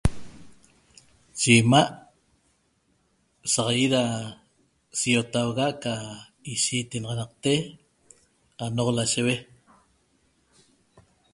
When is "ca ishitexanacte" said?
5.83-7.53